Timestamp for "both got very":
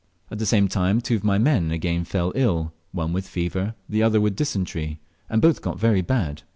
5.43-6.01